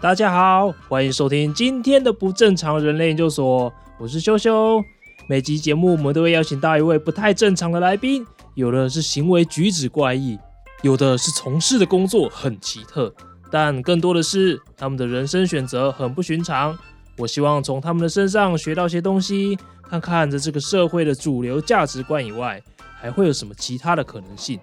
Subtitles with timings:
[0.00, 4.82] 大家好，欢迎收听今天的不正常人类研究所，我是修修。
[5.26, 10.38] 每集节目我们都会邀请到一位不太正常的来宾，有的是行为举止怪异，
[10.80, 13.14] 有的是从事的工作很奇特，
[13.50, 16.78] 但更多的是他们的人生选择很不寻常。
[17.18, 22.58] 我希望从他们的身上学到些东西，看看在这个社会的主流价值观以外，
[22.98, 24.58] 还会有什么其他的可能性。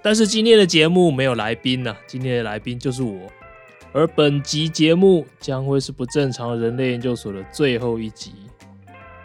[0.00, 3.18] 但是今天的节目没有来宾呢，今天的来宾就是我。
[3.94, 8.32] 而本集节目将会是不正常人类研究所的最后一集，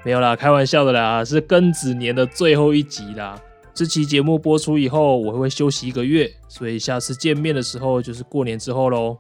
[0.03, 3.40] 没有啦，开玩笑的啦，是庚子年的最后一集啦。
[3.73, 9.17] 这期节目播出以后，我会休息一个月，所以下次见面的时候就是过年之后喽。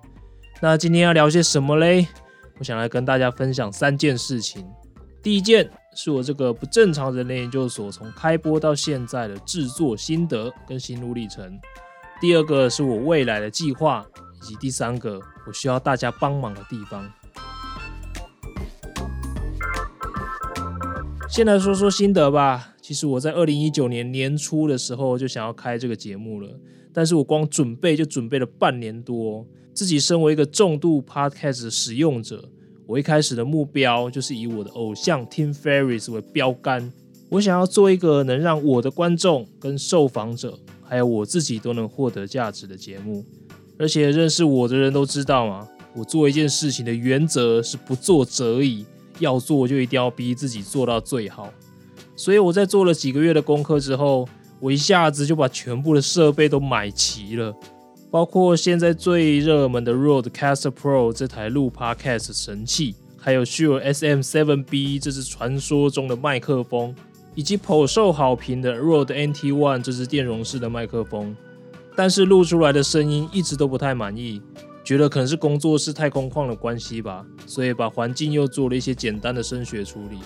[0.61, 2.07] 那今天要聊些什么嘞？
[2.59, 4.65] 我想来跟大家分享三件事情。
[5.23, 11.57] 第一件是我这个不正常人类研究所从开播到现在的制作心得跟心路历程。
[12.19, 14.05] 第二个是我未来的计划。
[14.47, 17.11] 以及第三个，我需要大家帮忙的地方。
[21.29, 22.75] 先来说说心得吧。
[22.81, 26.49] 其实我在二零一九年年初的时候就想要开这个节目了，
[26.93, 29.45] 但是我光准备就准备了半年多。
[29.73, 32.49] 自己身为一个重度 Podcast 使用者，
[32.85, 36.93] 我一开始的目标就是以我的偶像 Tim Ferris 为标杆，
[37.29, 43.25] 我想要做一个能让我的观众跟受访者，还有我自己都能获得价值的节目。
[43.79, 48.85] 而且认识我的人都知道嘛，我做一件事情的原则是不做则已，
[49.19, 51.53] 要做就一定要逼自己做到最好。
[52.15, 54.27] 所以我在做了几个月的功课之后，
[54.59, 57.55] 我一下子就把全部的设备都买齐了，
[58.09, 66.95] 包括现在最热门的 Rodecaster Pro 这台录 Podcast 神器，还有 Shure SM7B 这支传说中的麦克风，
[67.35, 71.35] 以及颇受好评的 Rode NT1 这支电容式的麦克风。
[71.97, 74.39] 但是录出来的声音一直都不太满意，
[74.83, 80.19] 觉得可能是工作室太空旷的关系吧，所以把环境又做了一些简单的声学处理，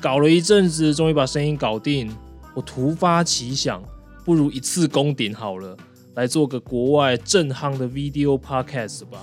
[0.00, 2.08] 搞了一阵子，终于把声音搞定。
[2.54, 3.82] 我突发奇想，
[4.24, 5.76] 不如一次攻顶好了，
[6.14, 9.18] 来做个国外正夯的 video podcast 吧。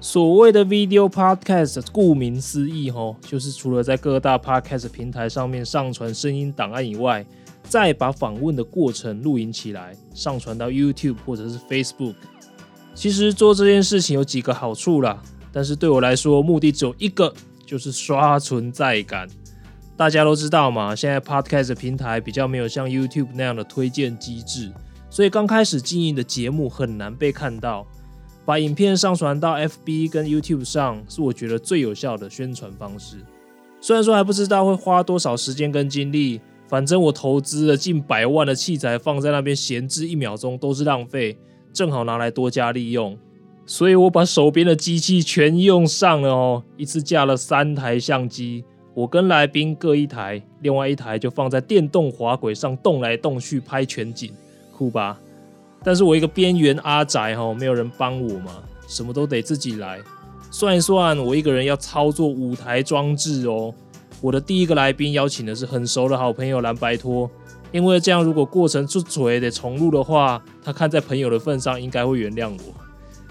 [0.00, 7.26] 所谓的 video podcast，顾名思义吼，就是除了在各大 podcast 平台上面上传声音档案以外。
[7.68, 12.14] 再把访问的过程录影起来，上传到 YouTube 或者是 Facebook。
[12.94, 17.32] 其实做这件事情有几个好处啦，但是对我来说，目的只有一个，
[17.64, 19.28] 就是刷存在感。
[19.96, 24.72] 大家都知道嘛，现在 Podcast 平台比较没有像 YouTube 那样的推荐机制，
[25.10, 27.86] 所以刚开始经营的节目很难被看到。
[28.44, 33.18] 把影片上传到 FB 跟 YouTube 上，是我觉得最有效的宣传方式。
[33.80, 36.40] 虽然说还不知道会花多少时间跟精力。
[36.68, 41.36] 反正我投资了近百万的器材放在那边闲置一秒钟都是浪费，
[41.72, 43.16] 正好拿来多加利用，
[43.64, 48.62] 所以我把手边的机器全用上了哦，一次架了三台相机，
[48.92, 54.30] 我跟来宾各一台，另外一台就放在电动滑轨上动来动去拍全景，
[54.76, 55.18] 酷吧？
[55.82, 60.00] 但是我一个边缘阿宅哈，没有人帮我嘛，什么都得自己来，
[60.50, 63.72] 算一算，我一个人要操作五台装置哦。
[64.20, 67.30] 我的第一个来宾邀请的是很熟的好朋友蓝白托，
[67.70, 72.74] 因为这样如果过程出嘴得重录的话，他看在朋友的份上应该会原谅我。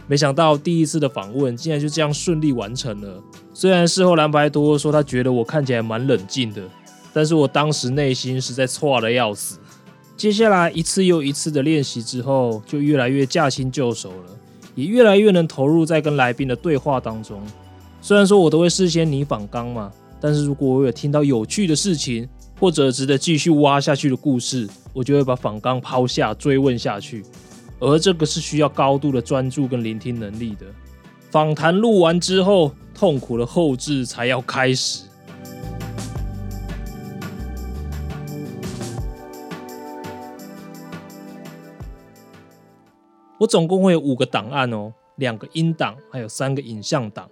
[0.07, 3.21] 没想到第一次的访问竟然就这样顺利完成了。
[3.53, 6.61] 虽然事后蓝白托说他觉得我看起来蛮冷静的，
[7.11, 9.59] 但是我当时内心实在错的要死。
[10.15, 14.31] 接下来一次又一次的练习之后，就越来越驾轻就熟了，
[14.73, 17.41] 也越来越能投入在跟来宾的对话当中。
[18.01, 19.91] 虽然说我都会事先拟访纲嘛。
[20.19, 22.27] 但是如果我有听到有趣的事情，
[22.59, 27.23] 或者值得继续挖下去的故事，我就会把访纲抛下追问下去。
[27.79, 30.65] 而这个是需要高度的专注跟聆听能力的。
[31.29, 35.03] 访谈录完之后，痛苦的后置才要开始。
[43.39, 47.29] 我总共会有五个档案哦，两个音档，还有三个影像档。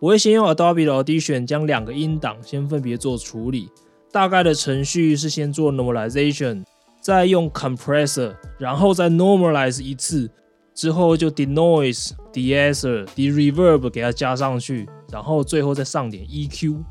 [0.00, 3.70] 我会先用 Adobe 的 Audition 将两个音档先分别做处理，
[4.12, 6.62] 大概的程序是先做 Normalization，
[7.00, 10.30] 再用 Compressor，然后再 Normalize 一次，
[10.74, 16.82] 之后就 Denoise、Deesser、De-Reverb 给它加上去，然后最后再上点 EQ。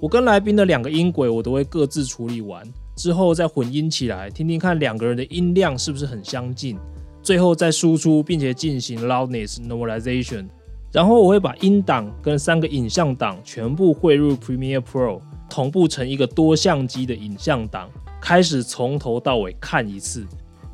[0.00, 2.62] 我跟来宾的两个音轨我都会各自处理完，
[2.96, 6.78] 之后再混音起来，听听看两个人的音量是不是很相近，
[7.22, 10.48] 最后再输出，并且进行 Loudness Normalization。
[10.90, 15.20] 然后我会把音档跟三个影像档全部汇入 Premiere Pro，
[15.50, 17.90] 同步成一个多相机的影像档，
[18.20, 20.26] 开始从头到尾看一次，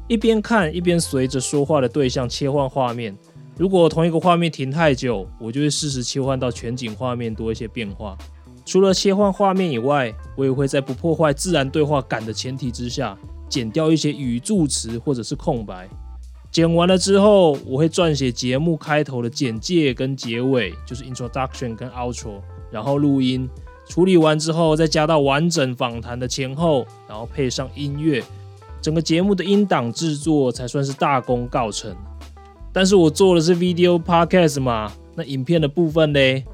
[0.07, 3.17] 一边看一边随着说话的对象切换画面，
[3.57, 8.17] 如果同一个画面停太久，我就会适时切换到全景画面，多一些变化。
[8.65, 13.19] 除了切换画面以外，我也会在不破坏自然对话感的前提之下，
[13.49, 15.89] 剪掉一些语助词或者是空白。
[16.55, 22.41] 剪完了之后，我会撰写节目开头的简介跟结尾，就是 introduction 跟 outro，
[22.71, 23.51] 然后录音。
[23.89, 28.23] 处理完之后，再加到完整访谈的前后，然后配上音乐，
[28.81, 31.93] 整个节目的音档制作才算是大功告成。
[32.73, 36.45] 但是我做的是 video podcast 嘛，那影片的部分嘞？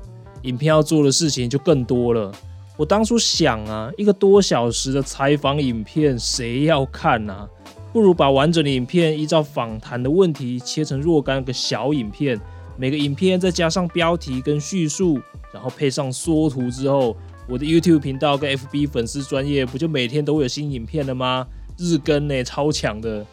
[0.44, 2.32] 影片要做的事情就更多了。
[2.78, 7.46] 我当初想啊，一个多小时的采访影片，谁要看啊？
[7.92, 12.40] 不如把完整的影片依照访谈的问题切成若干个小影片，
[12.76, 15.20] 每个影片再加上标题跟叙述，
[15.52, 17.16] 然后配上缩图之后，
[17.48, 21.46] 我的 YouTube 频道跟 FB 粉丝专业不就每天都会有新影片了吗？
[21.76, 23.26] 日更呢，超强的。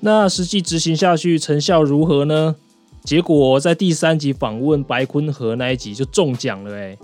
[0.00, 2.54] 那实际执行下去成效如何呢？
[3.02, 6.98] 结果在第三集访问白坤和那一集就中奖了诶，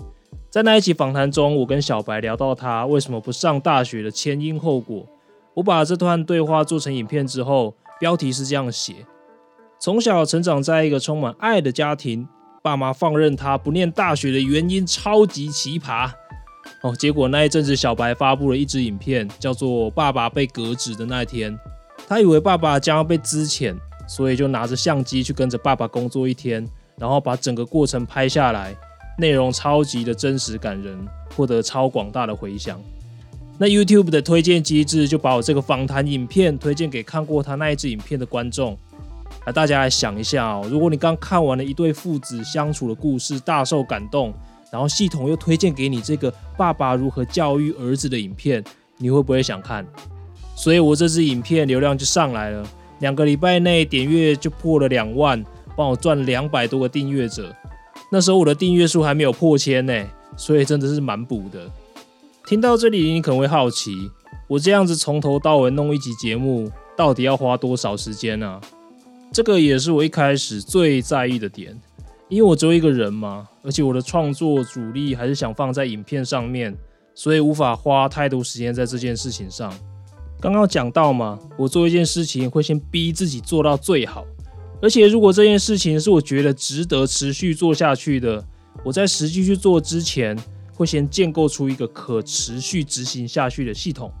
[0.49, 5.05] 在那一集访谈中，我跟小白聊到他为什么不上大学的前因后果。
[5.57, 8.93] 我把这段对话做成影片之后，标题是这样写：
[9.79, 12.27] 从小成长在一个充满爱的家庭，
[12.61, 16.11] 爸妈放任他不念大学的原因超级奇葩。
[16.83, 21.51] 哦，结果那一阵子小白发布了一支影片，叫做《爸爸被革职的那天》，
[22.07, 23.75] 他以为爸爸将要被资遣。
[24.07, 26.65] 所以就拿着相机去跟着爸爸工作一天，
[26.97, 28.73] 然后把整个过程拍下来，
[29.17, 30.97] 内容超级的真实感人，
[31.35, 32.79] 获得超广大的回响。
[33.59, 38.77] 那 YouTube 的推荐机制就把我这个访谈影片推荐给看过他那一支影片的观众。
[39.45, 44.33] 啊，大家来想一下哦，如果你刚看完了一对父子相处的故事，大受感动，
[44.71, 48.63] 然后系统又推荐给你这个爸爸如何教育儿子的影片，
[48.97, 49.85] 你会不会想看？
[50.55, 52.67] 所以我这支影片流量就上来了。
[52.99, 55.43] 两个礼拜内点阅就破了两万，
[55.75, 57.55] 帮我赚两百多个订阅者。
[58.11, 60.05] 那时候我的订阅数还没有破千呢，
[60.35, 61.71] 所以真的是蛮补的。
[62.47, 64.09] 听到这里，你可能会好奇，
[64.47, 68.61] 我这样子从头到尾弄一集节目，到底要花多少时间呢？
[69.33, 71.77] 这个也是我一开始最在意的点，
[72.29, 76.73] 因为我只有一个人嘛，而且我的创作主力还是想放在影片上面，
[77.13, 79.69] 所以无法花太多时间在这件事情上。
[80.39, 84.23] 刚刚讲到嘛，我做一件事情会先逼自己做到最好，
[84.81, 88.41] 而且如果这件事情是我觉得值得持续做下去的，
[88.85, 90.33] 我在实际去做之前，
[90.77, 94.11] 会先建构出一个可持续执行下去的系统。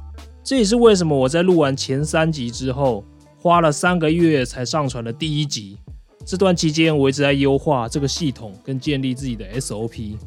[0.43, 3.05] 这也是为什么我在录完前三集之后，
[3.39, 5.77] 花了三个月才上传的第一集。
[6.25, 10.17] 这段期间我一直在优化这个系统跟建立自己的 SOP，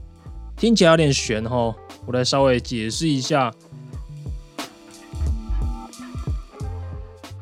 [0.57, 1.75] 听起来有点玄哈，
[2.07, 3.53] 我来稍微解释一下。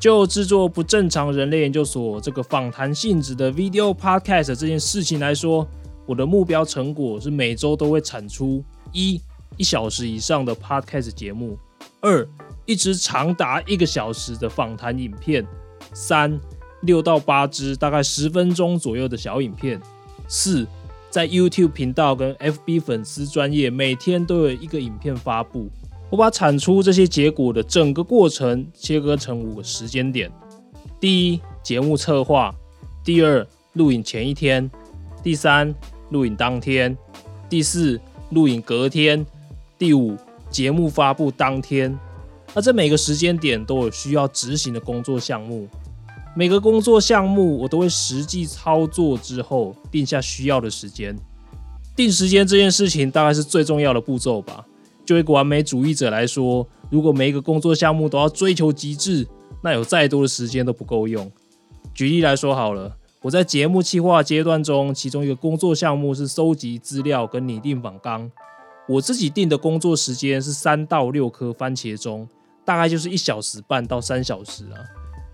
[0.01, 5.67] 就制作不正常人类研究所这个访谈性质的 video podcast 这件事情来说，
[6.07, 9.21] 我的目标成果是每周都会产出一
[9.57, 11.59] 一小时以上的 podcast 节目，
[12.01, 12.27] 二
[12.65, 15.47] 一支长达一个小时的访谈影片，
[15.93, 16.39] 三
[16.83, 19.81] 六到八支大概十分钟左右的小影片，
[20.29, 20.67] 四
[21.11, 25.69] 在 YouTube 频道跟 FB 粉丝专业每天都有一个影片发布。
[26.11, 30.31] 我把产出这些结果的整个过程切割成五个时间点：
[31.01, 32.51] 第一，节目策划；
[33.05, 34.67] 第二，录影前一天；
[35.23, 35.75] 第三，
[36.11, 36.97] 录影当天；
[37.49, 39.25] 第四，录影隔天；
[39.79, 40.17] 第五，
[40.51, 41.99] 节目发布当天。
[42.55, 45.69] 那这每个时间点都有需要执行的工作项目，
[46.35, 51.17] 每个工作项目我都会实际操作之后定下需要的时间。
[51.95, 54.65] 定时间这件事情大概是最重要的步骤吧。
[55.05, 59.27] 就一个完美主义者来说，如果每一个工作项目都要追求极致，
[59.63, 61.33] 那有再多的时间都不够用。
[61.95, 68.31] 举例来说好了，我在节目企划阶段中，其中一个工作项目是收集资料跟拟定访纲。
[68.89, 72.29] 我自己定的工作时间是三到六颗番茄钟，
[72.65, 74.79] 大概就是一小时半到三小时啊。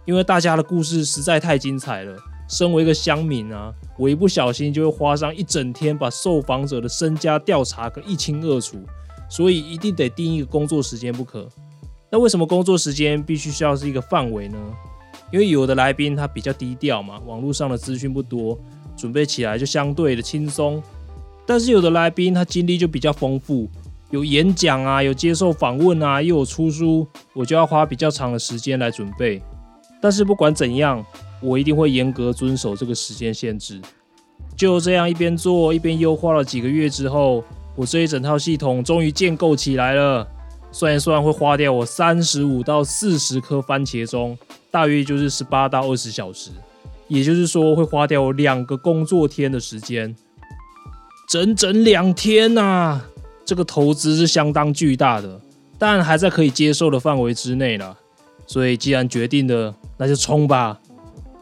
[0.07, 2.17] 因为大家的故事实在太精彩了，
[2.49, 8.79] 身为一个乡民啊，我一不小心就会花上一整天把受访者的身家调查个一清二楚。
[9.29, 11.49] 所以一定得定一个工作时间不可。
[12.11, 14.59] 那为什么工作时间必须需要是一个范围呢？
[15.33, 18.59] 因为有的来宾他比较低调嘛，网络上的资讯不多，
[18.97, 20.83] 准备起来就相对的轻松。
[21.47, 23.69] 但是有的来宾他经历就比较丰富，
[24.11, 29.43] 有演讲啊，有接受访问啊，又有出书，我就要花比较长的时间来准备。
[30.01, 31.05] 但是不管怎样，
[31.41, 33.81] 我一定会严格遵守这个时间限制。
[34.57, 37.43] 就这样一边做一边优化了几个月之后。
[37.77, 40.25] 我这一整套系统终于建构起来了，
[40.71, 44.39] 算一算会花掉我三十五到四十颗番茄钟，
[44.75, 46.51] 大约就是十八到二十小时。
[47.07, 50.17] 也就是说会花掉两个工作天的时间，
[51.29, 53.07] 整整两天呐、啊！
[53.45, 55.41] 这个投资是相当巨大的，
[55.79, 57.97] 但还在可以接受的范围之内了。
[58.47, 60.81] 所以既然决定了，那就冲吧！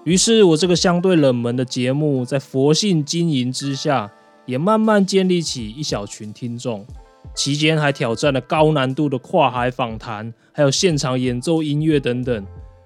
[0.04, 4.10] 于是我这个相对冷门的节目，在佛性经营之下，
[4.44, 6.84] 也慢慢建立起一小群听众。
[7.36, 12.44] 期间还挑战了高难度的跨海访谈，还有现场演奏音乐等等。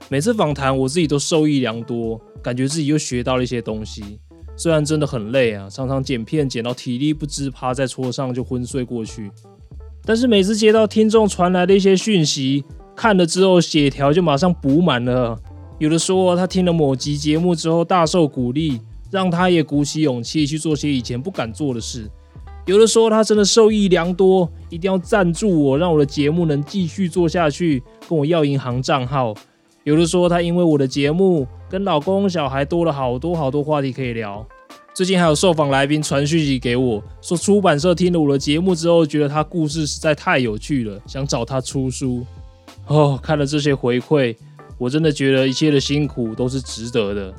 [0.09, 4.21] 每次访谈，我自己都受益良多，感觉自己又学到了一些东西。
[4.57, 9.31] 虽然真的很累啊，常常剪片剪到体力不支，趴在桌上就昏睡过去。
[10.05, 15.37] 但是每次接到听众传来的一些讯息，看了之后血条就马上补满了。
[15.79, 22.09] 有的说他听了某集节目之后大受鼓励，让他也鼓起勇气去做些以前不敢做的事。
[22.65, 29.35] 有的说他真的受益良多，一定要赞助我，让我的节目能继续做下去，跟我要银行账号。
[29.87, 34.45] 有的说他因为我的节目跟老公小孩多了好多好多话题可以聊。
[34.93, 42.27] 最近还有受访来宾传讯息给我，说出版社听了我的节目之后，觉得他故事实在太有趣了，想找他出书。
[42.89, 44.35] 哦，看了这些回馈，
[44.77, 47.33] 我真的觉得一切的辛苦都是值得的。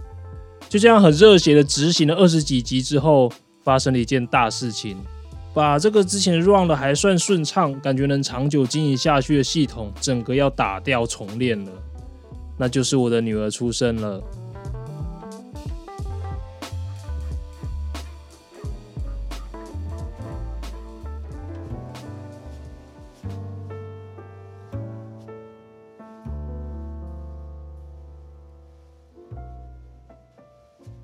[0.70, 3.30] 就这样很热血的执行了二十几集之后，
[3.62, 4.96] 发生了一件大事情。
[5.54, 11.72] 把这个之前 run 的还算顺畅，感觉能长久经营下去的系统，整个要打掉重练了。
[12.58, 14.22] 那就是我的女儿出生了。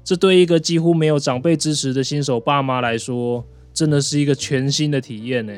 [0.06, 5.54] 这对一个几乎没有长辈支持的新手爸妈来说，真的是一个全新的体验呢。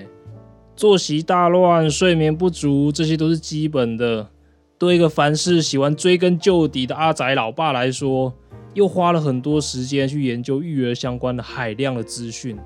[0.75, 4.29] 作息大乱、睡眠不足，这些都是基本的。
[4.77, 8.33] 对一个凡事喜欢追根究底的阿宅老爸来说，
[8.73, 12.57] 又花了很多时间去研究育儿相关的海量的资讯。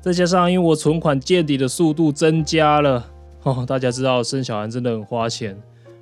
[0.00, 3.06] 再加上因为我存款见底的速度增加了，
[3.44, 5.56] 哦，大家知道生小孩真的很花钱。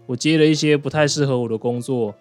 [0.07, 2.15] 我接了一些不太适合我的工作，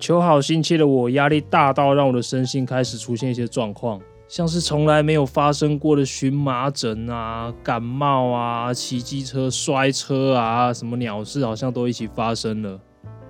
[0.00, 4.00] 求好心切的我压力大到让我的身心开始出现一些状况。
[4.28, 12.78] 像是从来没有发生过的荨麻疹啊、感冒啊、骑机车摔车啊，什么鸟事好像都一起发生了。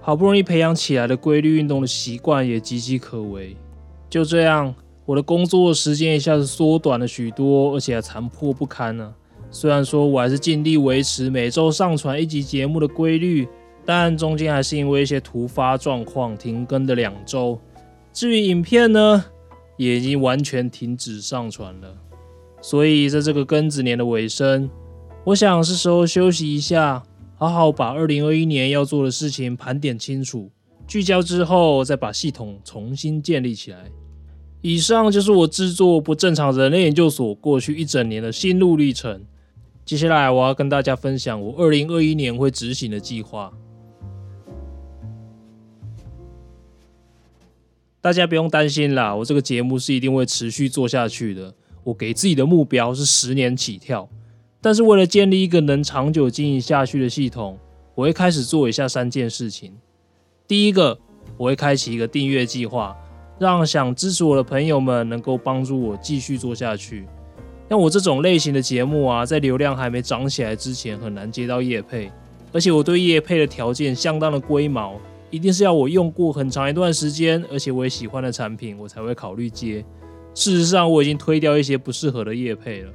[0.01, 3.57] 好不容易培养起来的规律运动的习惯也岌岌可危。
[4.11, 4.75] 就这样，
[5.07, 9.15] 我的工作时间一下子缩短了许多，而且还残破不堪呢、啊。
[9.53, 13.47] 虽然说我还是尽力维持每周上传一集节目的规律，
[13.85, 17.61] 但中间还是因为一些突发状况停更的两周。
[18.13, 19.25] 至于影片呢？
[19.79, 21.97] 也已经完全停止上传了，
[22.61, 24.69] 所以在这个庚子年的尾声，
[25.25, 27.03] 我想是时候休息一下，
[27.37, 30.51] 好好把二零二一年要做的事情盘点清楚，
[30.87, 33.91] 聚焦之后再把系统重新建立起来。
[34.61, 39.25] 以上就是我制作不正常人类研究所过去一整年的心路历程。
[39.85, 43.53] 接下来我要跟大家分享我二零二一年会执行的计划。
[48.01, 51.53] 大家不用担心啦，我这个节目是一定会持续做下去的。
[51.83, 54.09] 我给自己的目标是十年起跳，
[54.61, 57.59] 但是为了建立一个能长久经营下去的系统，
[57.95, 59.73] 我会开始做以下三件事情。
[60.47, 60.99] 第一个，
[61.37, 62.97] 我会开启一个订阅计划，
[63.39, 67.05] 让想支持我的朋友们能够帮助我继续做下去。
[67.69, 72.11] 像我这种类型的节目啊，在流量还没涨起来之前，很难接到业配，
[72.53, 74.95] 而且我对业配的条件相当的龟毛。
[75.31, 79.85] 一定是要我用过很长一段时间，而且我也喜欢的产品，我才会考虑接。
[80.35, 82.93] 事实上，我已经推掉一些不适合的业配了。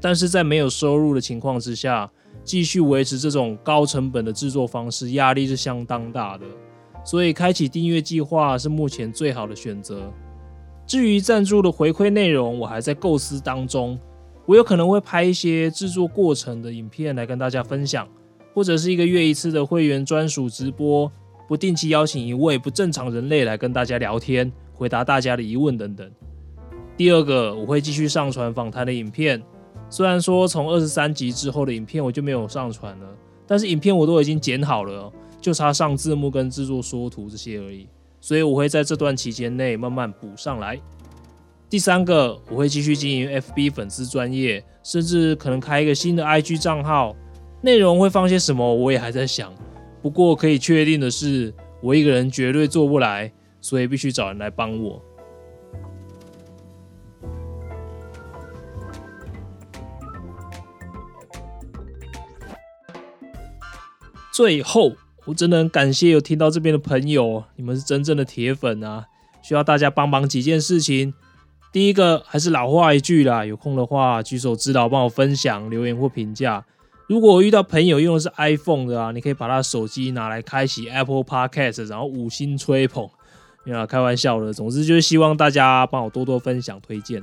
[0.00, 2.10] 但是在没有收入的情况之下，
[2.42, 6.44] 继续维持这种高成本的制作方式，压力是相当大的。
[7.04, 10.12] 所以，开启订阅计划是目前最好的选择。
[10.86, 13.98] 至于赞助的回馈内容，我还在构思当中。
[14.46, 18.08] 我有可能会拍一些制作过程的影片来跟大家分享，
[18.52, 21.10] 或者是一个月一次的会员专属直播。
[21.50, 26.08] 不定期邀请一位不正常人类来跟大家聊天，回答大家的疑问等等。
[26.96, 29.42] 第二个，我会继续上传访谈的影片。
[29.88, 33.06] 虽然说从二十三集之后的影片我就没有上传了，
[33.48, 37.88] 但是影片我都已经剪好了，就差上字幕跟制作缩图这些而已。
[38.20, 40.80] 所以我会在这段期间内慢慢补上来。
[41.68, 47.16] 第三个，我会继续经营 FB 粉丝专业，甚至可能开一个新的 IG 账号。
[47.60, 49.52] 内容会放些什么，我也还在想。
[50.02, 51.52] 不过可以确定的是，
[51.82, 55.02] 我一个人绝对做不来，所以必须找人来帮我。
[64.32, 64.92] 最后，
[65.26, 69.04] 我真的很感谢有听到这边的朋友，你们是真正的铁粉啊！
[69.42, 71.12] 需要大家帮忙几件事情。
[71.72, 76.64] 第一个还是老话一句啦，有空的话举手之劳，帮我分享、留言或评价。
[77.10, 83.10] 如果遇到朋友用的是 iPhone 的啊，你可以把他手机拿来开启 Apple Podcast，然后五星吹捧。
[83.64, 84.52] 没有，开玩笑的。
[84.52, 87.20] 总之就是希望大家帮我多多分享、推荐。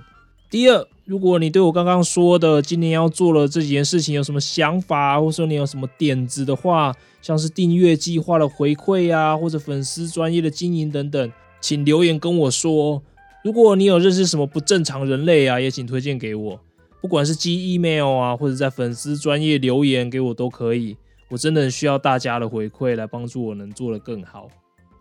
[0.49, 13.01] 第二，如果你对我刚刚说的今年要做的这几件事情有什么想法，或者说你有什么点子的话，像是订阅计划的回馈啊，或者粉丝专业的经营等等，请留言跟我说。
[13.41, 16.59] 如果你有认识什么不正常人类啊，也请推荐给我，
[17.07, 20.97] 不管是寄 email 啊，或者在粉丝专业留言给我都可以。
[21.29, 24.49] 我真的很需要大家的回馈来帮助我能做得更好。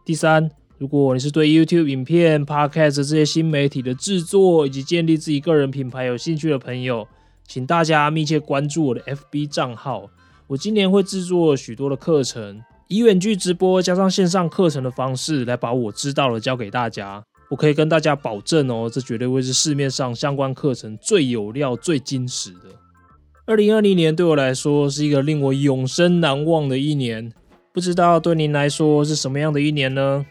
[0.05, 0.49] 第三，
[0.79, 7.09] 如果你是对 YouTube 影片、Podcast 这些新媒体的制作以及建立自己个人品牌有兴趣的朋友，
[7.45, 10.09] 请大家密切关注我的 FB 账号。
[10.47, 17.25] 我今年会制作许多的课程，以远距直播加上线上课程的方式来把我知道的教给大家。
[17.49, 22.71] 我可以跟大家保证哦，这绝对会是市面上相关课程最有料、最真实的。
[23.47, 27.33] 二零二零年对我来说是一个令我永生难忘的一年，
[27.73, 30.27] 不知道对您来说是什么样的一年呢？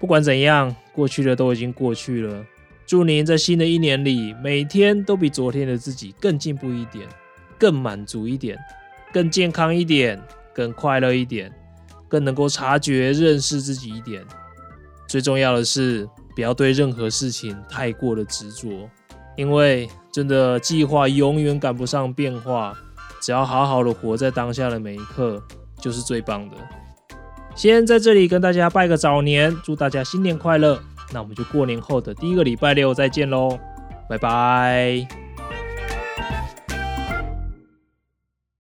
[0.00, 2.44] 不管怎样，过去的都已经过去了。
[2.84, 7.06] 祝您在新的一年里，每天都比昨天的自己更进步一点，
[7.58, 8.58] 更满足一点，
[9.12, 10.20] 更健康一点，
[10.52, 11.52] 更快乐一点，
[12.08, 14.24] 更能够察觉、认识自己一点。
[15.08, 18.88] 最重要的是，不要对任何事情太过的执着，
[19.36, 22.72] 因为真的计划永远赶不上变化。
[23.20, 25.42] 只要好好的活在当下的每一刻，
[25.80, 26.56] 就是最棒的。
[27.56, 30.78] 先在这里跟大家拜个早年，祝大家新年快乐。
[31.12, 33.58] 那我们就过年后的第一个礼拜六再见喽，
[34.08, 35.25] 拜拜。